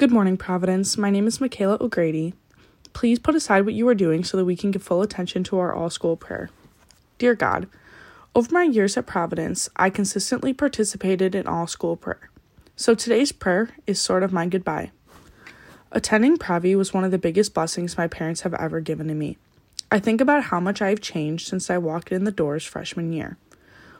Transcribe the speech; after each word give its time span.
Good 0.00 0.10
morning, 0.10 0.38
Providence. 0.38 0.96
My 0.96 1.10
name 1.10 1.26
is 1.26 1.42
Michaela 1.42 1.76
O'Grady. 1.78 2.32
Please 2.94 3.18
put 3.18 3.34
aside 3.34 3.66
what 3.66 3.74
you 3.74 3.86
are 3.86 3.94
doing 3.94 4.24
so 4.24 4.38
that 4.38 4.46
we 4.46 4.56
can 4.56 4.70
give 4.70 4.82
full 4.82 5.02
attention 5.02 5.44
to 5.44 5.58
our 5.58 5.74
all 5.74 5.90
school 5.90 6.16
prayer. 6.16 6.48
Dear 7.18 7.34
God, 7.34 7.68
over 8.34 8.50
my 8.50 8.62
years 8.62 8.96
at 8.96 9.04
Providence, 9.04 9.68
I 9.76 9.90
consistently 9.90 10.54
participated 10.54 11.34
in 11.34 11.46
all 11.46 11.66
school 11.66 11.96
prayer. 11.96 12.30
So 12.76 12.94
today's 12.94 13.30
prayer 13.30 13.74
is 13.86 14.00
sort 14.00 14.22
of 14.22 14.32
my 14.32 14.46
goodbye. 14.46 14.90
Attending 15.92 16.38
Pravi 16.38 16.74
was 16.78 16.94
one 16.94 17.04
of 17.04 17.10
the 17.10 17.18
biggest 17.18 17.52
blessings 17.52 17.98
my 17.98 18.08
parents 18.08 18.40
have 18.40 18.54
ever 18.54 18.80
given 18.80 19.08
to 19.08 19.14
me. 19.14 19.36
I 19.90 19.98
think 19.98 20.22
about 20.22 20.44
how 20.44 20.60
much 20.60 20.80
I've 20.80 21.02
changed 21.02 21.46
since 21.46 21.68
I 21.68 21.76
walked 21.76 22.10
in 22.10 22.24
the 22.24 22.32
doors 22.32 22.64
freshman 22.64 23.12
year. 23.12 23.36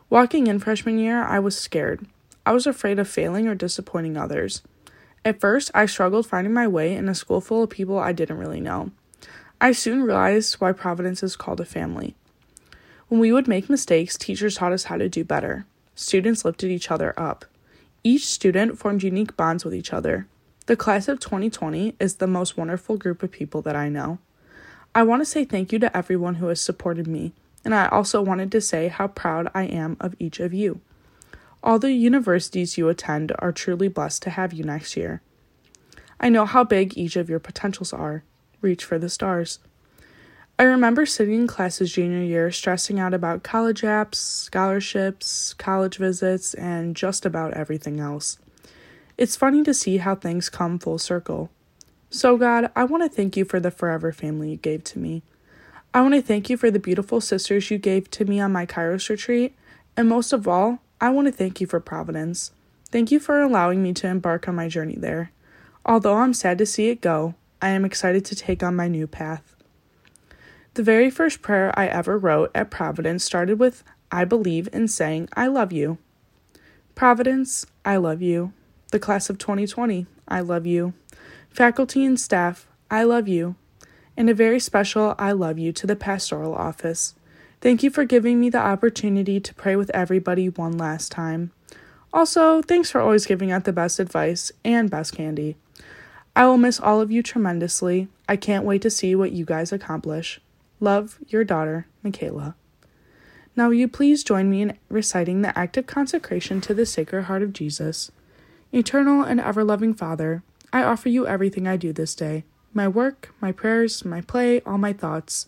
Walking 0.08 0.46
in 0.46 0.60
freshman 0.60 0.98
year, 0.98 1.22
I 1.22 1.40
was 1.40 1.58
scared. 1.58 2.06
I 2.46 2.52
was 2.52 2.66
afraid 2.66 2.98
of 2.98 3.06
failing 3.06 3.46
or 3.46 3.54
disappointing 3.54 4.16
others. 4.16 4.62
At 5.24 5.40
first, 5.40 5.70
I 5.74 5.86
struggled 5.86 6.26
finding 6.26 6.54
my 6.54 6.66
way 6.66 6.94
in 6.94 7.08
a 7.08 7.14
school 7.14 7.40
full 7.40 7.62
of 7.62 7.70
people 7.70 7.98
I 7.98 8.12
didn't 8.12 8.38
really 8.38 8.60
know. 8.60 8.90
I 9.60 9.72
soon 9.72 10.02
realized 10.02 10.54
why 10.54 10.72
Providence 10.72 11.22
is 11.22 11.36
called 11.36 11.60
a 11.60 11.66
family. 11.66 12.14
When 13.08 13.20
we 13.20 13.32
would 13.32 13.46
make 13.46 13.68
mistakes, 13.68 14.16
teachers 14.16 14.54
taught 14.54 14.72
us 14.72 14.84
how 14.84 14.96
to 14.96 15.08
do 15.08 15.22
better. 15.22 15.66
Students 15.94 16.44
lifted 16.44 16.70
each 16.70 16.90
other 16.90 17.12
up. 17.18 17.44
Each 18.02 18.24
student 18.24 18.78
formed 18.78 19.02
unique 19.02 19.36
bonds 19.36 19.64
with 19.64 19.74
each 19.74 19.92
other. 19.92 20.26
The 20.64 20.76
class 20.76 21.08
of 21.08 21.20
2020 21.20 21.96
is 22.00 22.14
the 22.14 22.26
most 22.26 22.56
wonderful 22.56 22.96
group 22.96 23.22
of 23.22 23.30
people 23.30 23.60
that 23.62 23.76
I 23.76 23.90
know. 23.90 24.18
I 24.94 25.02
want 25.02 25.20
to 25.20 25.26
say 25.26 25.44
thank 25.44 25.72
you 25.72 25.78
to 25.80 25.94
everyone 25.94 26.36
who 26.36 26.46
has 26.46 26.60
supported 26.60 27.06
me, 27.06 27.32
and 27.64 27.74
I 27.74 27.88
also 27.88 28.22
wanted 28.22 28.50
to 28.52 28.60
say 28.60 28.88
how 28.88 29.08
proud 29.08 29.50
I 29.54 29.64
am 29.64 29.98
of 30.00 30.14
each 30.18 30.40
of 30.40 30.54
you. 30.54 30.80
All 31.62 31.78
the 31.78 31.92
universities 31.92 32.78
you 32.78 32.88
attend 32.88 33.32
are 33.38 33.52
truly 33.52 33.88
blessed 33.88 34.22
to 34.22 34.30
have 34.30 34.52
you 34.52 34.64
next 34.64 34.96
year. 34.96 35.20
I 36.18 36.28
know 36.28 36.46
how 36.46 36.64
big 36.64 36.96
each 36.96 37.16
of 37.16 37.28
your 37.28 37.38
potentials 37.38 37.92
are. 37.92 38.22
Reach 38.60 38.84
for 38.84 38.98
the 38.98 39.08
stars. 39.08 39.58
I 40.58 40.64
remember 40.64 41.06
sitting 41.06 41.34
in 41.34 41.46
classes 41.46 41.92
junior 41.92 42.22
year 42.22 42.50
stressing 42.50 43.00
out 43.00 43.14
about 43.14 43.42
college 43.42 43.80
apps, 43.80 44.16
scholarships, 44.16 45.54
college 45.54 45.96
visits, 45.96 46.52
and 46.52 46.94
just 46.94 47.24
about 47.24 47.54
everything 47.54 47.98
else. 47.98 48.38
It's 49.16 49.36
funny 49.36 49.62
to 49.64 49.72
see 49.72 49.98
how 49.98 50.14
things 50.14 50.50
come 50.50 50.78
full 50.78 50.98
circle. 50.98 51.50
So, 52.10 52.36
God, 52.36 52.70
I 52.76 52.84
want 52.84 53.02
to 53.02 53.08
thank 53.08 53.36
you 53.36 53.44
for 53.44 53.60
the 53.60 53.70
forever 53.70 54.12
family 54.12 54.50
you 54.50 54.56
gave 54.56 54.84
to 54.84 54.98
me. 54.98 55.22
I 55.94 56.02
want 56.02 56.14
to 56.14 56.22
thank 56.22 56.50
you 56.50 56.56
for 56.56 56.70
the 56.70 56.78
beautiful 56.78 57.20
sisters 57.20 57.70
you 57.70 57.78
gave 57.78 58.10
to 58.12 58.24
me 58.24 58.38
on 58.40 58.52
my 58.52 58.66
Kairos 58.66 59.08
retreat, 59.08 59.54
and 59.96 60.08
most 60.08 60.32
of 60.32 60.46
all, 60.46 60.80
I 61.00 61.08
want 61.08 61.26
to 61.28 61.32
thank 61.32 61.60
you 61.60 61.66
for 61.66 61.80
Providence. 61.80 62.52
Thank 62.90 63.10
you 63.10 63.18
for 63.20 63.40
allowing 63.40 63.82
me 63.82 63.94
to 63.94 64.06
embark 64.06 64.46
on 64.46 64.54
my 64.54 64.68
journey 64.68 64.96
there. 64.96 65.32
Although 65.86 66.18
I'm 66.18 66.34
sad 66.34 66.58
to 66.58 66.66
see 66.66 66.88
it 66.88 67.00
go, 67.00 67.34
I 67.62 67.70
am 67.70 67.86
excited 67.86 68.24
to 68.26 68.36
take 68.36 68.62
on 68.62 68.76
my 68.76 68.86
new 68.86 69.06
path. 69.06 69.56
The 70.74 70.82
very 70.82 71.08
first 71.10 71.40
prayer 71.40 71.72
I 71.74 71.86
ever 71.86 72.18
wrote 72.18 72.50
at 72.54 72.70
Providence 72.70 73.24
started 73.24 73.58
with 73.58 73.82
I 74.12 74.24
believe 74.24 74.68
in 74.72 74.88
saying 74.88 75.28
I 75.34 75.46
love 75.46 75.72
you. 75.72 75.98
Providence, 76.94 77.64
I 77.84 77.96
love 77.96 78.20
you. 78.20 78.52
The 78.92 78.98
class 78.98 79.30
of 79.30 79.38
2020, 79.38 80.06
I 80.28 80.40
love 80.40 80.66
you. 80.66 80.92
Faculty 81.48 82.04
and 82.04 82.20
staff, 82.20 82.66
I 82.90 83.04
love 83.04 83.26
you. 83.26 83.54
And 84.16 84.28
a 84.28 84.34
very 84.34 84.60
special 84.60 85.14
I 85.18 85.32
love 85.32 85.58
you 85.58 85.72
to 85.72 85.86
the 85.86 85.96
pastoral 85.96 86.54
office. 86.54 87.14
Thank 87.60 87.82
you 87.82 87.90
for 87.90 88.06
giving 88.06 88.40
me 88.40 88.48
the 88.48 88.58
opportunity 88.58 89.38
to 89.38 89.54
pray 89.54 89.76
with 89.76 89.90
everybody 89.90 90.48
one 90.48 90.78
last 90.78 91.12
time. 91.12 91.52
Also, 92.10 92.62
thanks 92.62 92.90
for 92.90 93.02
always 93.02 93.26
giving 93.26 93.52
out 93.52 93.64
the 93.64 93.72
best 93.72 94.00
advice 94.00 94.50
and 94.64 94.90
best 94.90 95.14
candy. 95.14 95.56
I 96.34 96.46
will 96.46 96.56
miss 96.56 96.80
all 96.80 97.02
of 97.02 97.10
you 97.10 97.22
tremendously. 97.22 98.08
I 98.26 98.36
can't 98.36 98.64
wait 98.64 98.80
to 98.82 98.90
see 98.90 99.14
what 99.14 99.32
you 99.32 99.44
guys 99.44 99.72
accomplish. 99.72 100.40
Love, 100.80 101.18
your 101.28 101.44
daughter, 101.44 101.86
Michaela. 102.02 102.54
Now, 103.54 103.68
will 103.68 103.74
you 103.74 103.88
please 103.88 104.24
join 104.24 104.48
me 104.48 104.62
in 104.62 104.78
reciting 104.88 105.42
the 105.42 105.56
act 105.58 105.76
of 105.76 105.86
consecration 105.86 106.62
to 106.62 106.72
the 106.72 106.86
Sacred 106.86 107.24
Heart 107.24 107.42
of 107.42 107.52
Jesus? 107.52 108.10
Eternal 108.72 109.22
and 109.22 109.38
ever 109.38 109.64
loving 109.64 109.92
Father, 109.92 110.42
I 110.72 110.82
offer 110.82 111.10
you 111.10 111.26
everything 111.26 111.68
I 111.68 111.76
do 111.76 111.92
this 111.92 112.14
day 112.14 112.44
my 112.72 112.86
work, 112.88 113.34
my 113.40 113.52
prayers, 113.52 114.04
my 114.04 114.20
play, 114.20 114.60
all 114.60 114.78
my 114.78 114.92
thoughts 114.92 115.46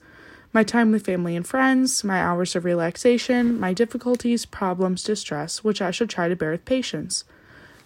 my 0.52 0.62
time 0.62 0.92
with 0.92 1.06
family 1.06 1.34
and 1.34 1.46
friends, 1.46 2.04
my 2.04 2.20
hours 2.20 2.54
of 2.54 2.64
relaxation, 2.64 3.58
my 3.58 3.72
difficulties, 3.72 4.44
problems, 4.44 5.02
distress, 5.02 5.64
which 5.64 5.80
I 5.80 5.90
shall 5.90 6.06
try 6.06 6.28
to 6.28 6.36
bear 6.36 6.50
with 6.50 6.64
patience. 6.64 7.24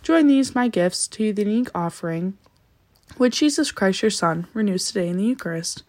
Join 0.02 0.26
these, 0.26 0.54
my 0.54 0.68
gifts, 0.68 1.08
to 1.08 1.32
the 1.32 1.42
unique 1.42 1.70
offering 1.74 2.36
which 3.16 3.38
Jesus 3.38 3.72
Christ, 3.72 4.02
your 4.02 4.10
Son, 4.10 4.46
renews 4.52 4.86
today 4.86 5.08
in 5.08 5.16
the 5.16 5.24
Eucharist. 5.24 5.82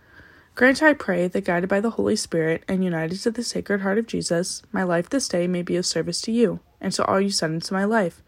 Grant, 0.55 0.81
I 0.81 0.93
pray, 0.93 1.27
that 1.27 1.45
guided 1.45 1.69
by 1.69 1.81
the 1.81 1.91
Holy 1.91 2.15
Spirit 2.15 2.63
and 2.67 2.83
united 2.83 3.19
to 3.21 3.31
the 3.31 3.43
Sacred 3.43 3.81
Heart 3.81 3.97
of 3.97 4.07
Jesus, 4.07 4.63
my 4.71 4.83
life 4.83 5.09
this 5.09 5.27
day 5.27 5.45
may 5.45 5.61
be 5.61 5.75
of 5.75 5.85
service 5.85 6.21
to 6.21 6.31
you 6.31 6.59
and 6.79 6.93
to 6.93 7.05
all 7.05 7.19
you 7.19 7.29
send 7.29 7.55
into 7.55 7.73
my 7.73 7.83
life, 7.83 8.21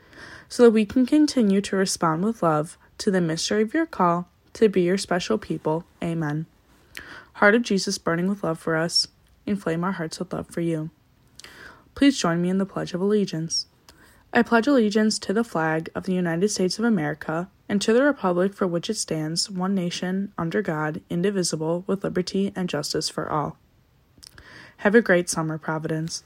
so 0.47 0.63
that 0.63 0.71
we 0.71 0.85
can 0.85 1.05
continue 1.05 1.61
to 1.61 1.75
respond 1.75 2.23
with 2.23 2.43
love 2.43 2.77
to 2.97 3.09
the 3.09 3.21
mystery 3.21 3.61
of 3.61 3.73
your 3.73 3.85
call 3.85 4.27
to 4.53 4.67
be 4.67 4.81
your 4.81 4.97
special 4.97 5.37
people. 5.37 5.85
Amen. 6.03 6.45
Heart 7.33 7.55
of 7.55 7.61
Jesus 7.61 7.97
burning 7.97 8.27
with 8.27 8.43
love 8.43 8.59
for 8.59 8.75
us, 8.75 9.07
inflame 9.45 9.83
our 9.83 9.93
hearts 9.93 10.19
with 10.19 10.33
love 10.33 10.47
for 10.47 10.61
you. 10.61 10.89
Please 11.95 12.17
join 12.17 12.41
me 12.41 12.49
in 12.49 12.57
the 12.57 12.65
Pledge 12.65 12.93
of 12.93 13.01
Allegiance. 13.01 13.65
I 14.31 14.43
pledge 14.43 14.67
allegiance 14.67 15.17
to 15.19 15.33
the 15.33 15.43
flag 15.43 15.89
of 15.95 16.03
the 16.03 16.13
United 16.13 16.49
States 16.49 16.77
of 16.77 16.85
America 16.85 17.49
and 17.67 17.81
to 17.81 17.93
the 17.93 18.03
republic 18.03 18.53
for 18.53 18.67
which 18.67 18.89
it 18.89 18.95
stands, 18.95 19.49
one 19.49 19.73
nation, 19.73 20.31
under 20.37 20.61
God, 20.61 21.01
indivisible, 21.09 21.83
with 21.87 22.03
liberty 22.03 22.53
and 22.55 22.69
justice 22.69 23.09
for 23.09 23.31
all. 23.31 23.57
Have 24.77 24.93
a 24.93 25.01
great 25.01 25.29
summer, 25.29 25.57
Providence. 25.57 26.23